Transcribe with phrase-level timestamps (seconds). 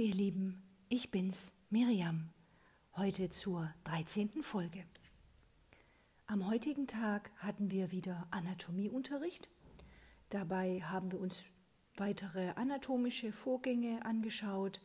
[0.00, 2.28] ihr Lieben, ich bin's, Miriam,
[2.94, 4.42] heute zur 13.
[4.42, 4.84] Folge.
[6.26, 9.50] Am heutigen Tag hatten wir wieder Anatomieunterricht.
[10.28, 11.46] Dabei haben wir uns
[11.96, 14.80] weitere anatomische Vorgänge angeschaut,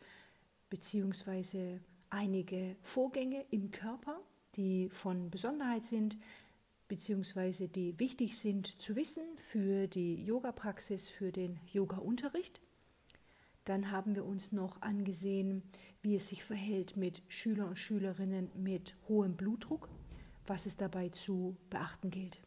[0.72, 4.20] beziehungsweise einige Vorgänge im Körper,
[4.56, 6.18] die von Besonderheit sind,
[6.88, 12.62] beziehungsweise die wichtig sind zu wissen für die Yoga-Praxis, für den Yoga-Unterricht.
[13.66, 15.64] Dann haben wir uns noch angesehen,
[16.02, 19.90] wie es sich verhält mit Schüler und Schülerinnen mit hohem Blutdruck,
[20.46, 22.42] was es dabei zu beachten gilt.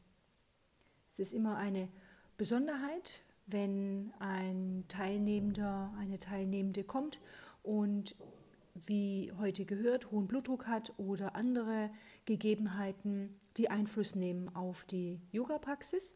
[1.11, 1.89] Es ist immer eine
[2.37, 7.21] Besonderheit, wenn ein Teilnehmender, eine Teilnehmende kommt
[7.63, 8.15] und
[8.75, 11.91] wie heute gehört, hohen Blutdruck hat oder andere
[12.27, 16.15] Gegebenheiten, die Einfluss nehmen auf die Yoga-Praxis,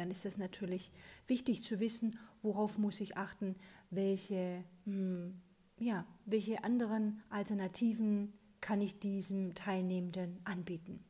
[0.00, 0.90] dann ist es natürlich
[1.26, 3.54] wichtig zu wissen, worauf muss ich achten,
[3.90, 5.38] welche, hm,
[5.78, 11.04] ja, welche anderen Alternativen kann ich diesem Teilnehmenden anbieten.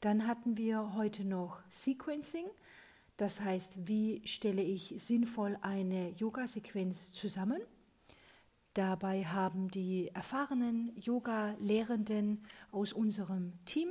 [0.00, 2.46] Dann hatten wir heute noch Sequencing,
[3.16, 7.60] das heißt, wie stelle ich sinnvoll eine Yoga-Sequenz zusammen.
[8.74, 13.90] Dabei haben die erfahrenen Yoga-Lehrenden aus unserem Team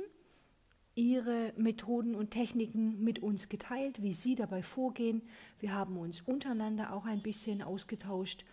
[0.94, 5.22] ihre Methoden und Techniken mit uns geteilt, wie sie dabei vorgehen.
[5.58, 8.44] Wir haben uns untereinander auch ein bisschen ausgetauscht.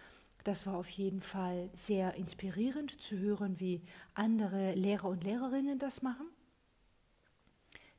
[0.44, 3.84] Das war auf jeden Fall sehr inspirierend zu hören, wie
[4.16, 6.26] andere Lehrer und Lehrerinnen das machen.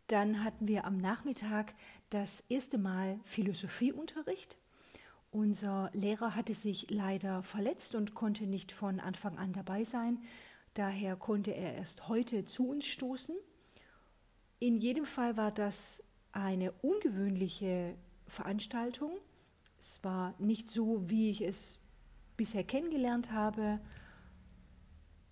[0.09, 1.75] Dann hatten wir am Nachmittag
[2.11, 4.59] das erste Mal Philosophieunterricht.
[5.31, 10.19] Unser Lehrer hatte sich leider verletzt und konnte nicht von Anfang an dabei sein.
[10.75, 13.37] Daher konnte er erst heute zu uns stoßen.
[14.63, 17.97] In jedem Fall war das eine ungewöhnliche
[18.29, 19.11] Veranstaltung.
[19.77, 21.81] Es war nicht so, wie ich es
[22.37, 23.81] bisher kennengelernt habe.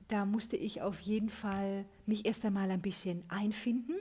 [0.09, 3.95] Da musste ich auf jeden Fall mich erst einmal ein bisschen einfinden.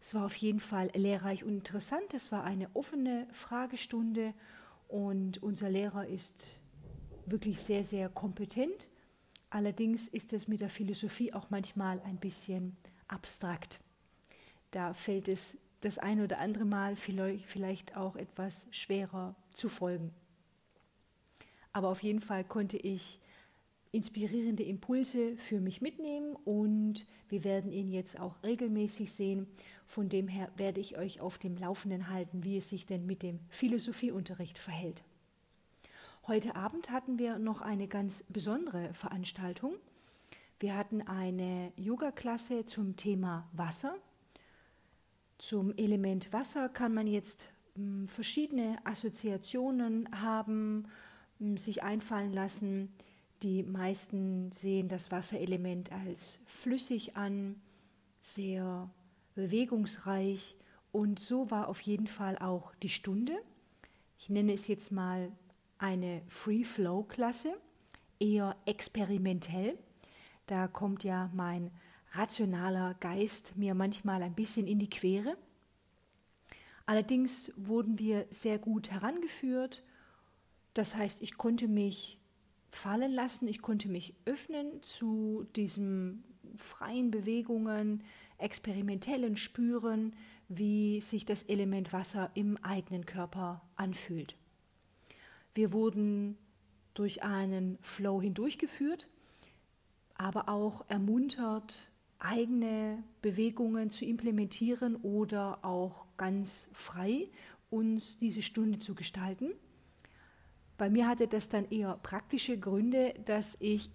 [0.00, 2.12] Es war auf jeden Fall lehrreich und interessant.
[2.12, 4.34] Es war eine offene Fragestunde
[4.88, 6.58] und unser Lehrer ist
[7.26, 8.90] wirklich sehr, sehr kompetent.
[9.48, 12.76] Allerdings ist es mit der Philosophie auch manchmal ein bisschen
[13.06, 13.78] abstrakt.
[14.74, 20.12] Da fällt es das ein oder andere Mal vielleicht auch etwas schwerer zu folgen.
[21.72, 23.20] Aber auf jeden Fall konnte ich
[23.92, 29.46] inspirierende Impulse für mich mitnehmen und wir werden ihn jetzt auch regelmäßig sehen.
[29.86, 33.22] Von dem her werde ich euch auf dem Laufenden halten, wie es sich denn mit
[33.22, 35.04] dem Philosophieunterricht verhält.
[36.26, 39.76] Heute Abend hatten wir noch eine ganz besondere Veranstaltung.
[40.58, 43.94] Wir hatten eine Yoga-Klasse zum Thema Wasser
[45.38, 50.88] zum Element Wasser kann man jetzt hm, verschiedene Assoziationen haben,
[51.38, 52.94] hm, sich einfallen lassen.
[53.42, 57.60] Die meisten sehen das Wasserelement als flüssig an,
[58.20, 58.90] sehr
[59.34, 60.56] bewegungsreich
[60.92, 63.34] und so war auf jeden Fall auch die Stunde.
[64.16, 65.32] Ich nenne es jetzt mal
[65.76, 67.52] eine Free-Flow-Klasse,
[68.20, 69.76] eher experimentell.
[70.46, 71.72] Da kommt ja mein
[72.16, 75.36] rationaler Geist mir manchmal ein bisschen in die Quere.
[76.86, 79.82] Allerdings wurden wir sehr gut herangeführt.
[80.74, 82.18] Das heißt, ich konnte mich
[82.68, 86.24] fallen lassen, ich konnte mich öffnen zu diesen
[86.56, 88.02] freien Bewegungen,
[88.38, 90.14] experimentellen Spüren,
[90.48, 94.36] wie sich das Element Wasser im eigenen Körper anfühlt.
[95.54, 96.36] Wir wurden
[96.94, 99.08] durch einen Flow hindurchgeführt,
[100.16, 107.30] aber auch ermuntert, eigene Bewegungen zu implementieren oder auch ganz frei
[107.70, 109.52] uns diese Stunde zu gestalten.
[110.76, 113.90] Bei mir hatte das dann eher praktische Gründe, dass ich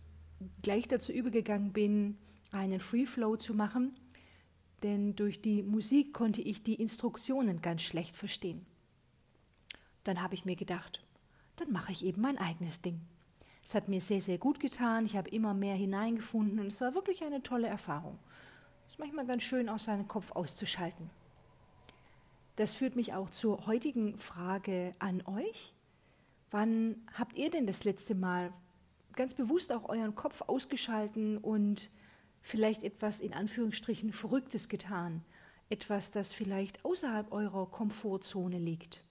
[0.61, 2.17] gleich dazu übergegangen bin,
[2.51, 3.93] einen Free Flow zu machen,
[4.83, 8.65] denn durch die Musik konnte ich die Instruktionen ganz schlecht verstehen.
[10.03, 11.05] Dann habe ich mir gedacht,
[11.57, 13.01] dann mache ich eben mein eigenes Ding.
[13.69, 15.05] Es hat mir sehr, sehr gut getan.
[15.05, 18.17] Ich habe immer mehr hineingefunden und es war wirklich eine tolle Erfahrung.
[18.87, 21.11] Es ist manchmal ganz schön, aus seinem Kopf auszuschalten.
[22.55, 25.75] Das führt mich auch zur heutigen Frage an euch.
[26.49, 28.51] Wann habt ihr denn das letzte Mal
[29.15, 31.91] ganz bewusst auch euren Kopf ausgeschalten und
[32.41, 35.23] vielleicht etwas in Anführungsstrichen Verrücktes getan?
[35.69, 39.03] Etwas, das vielleicht außerhalb eurer Komfortzone liegt?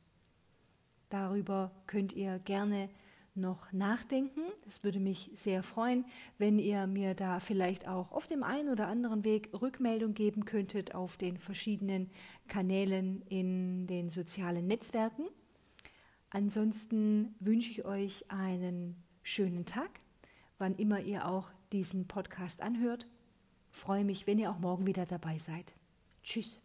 [1.11, 2.91] Darüber könnt ihr gerne
[3.39, 4.43] noch nachdenken.
[4.67, 6.05] Es würde mich sehr freuen,
[6.37, 10.95] wenn ihr mir da vielleicht auch auf dem einen oder anderen Weg Rückmeldung geben könntet
[10.95, 12.11] auf den verschiedenen
[12.49, 15.27] Kanälen in den sozialen Netzwerken.
[16.31, 20.01] Ansonsten wünsche ich euch einen schönen Tag,
[20.59, 23.07] wann immer ihr auch diesen Podcast anhört.
[23.71, 25.75] Freue mich, wenn ihr auch morgen wieder dabei seid.
[26.23, 26.61] Tschüss.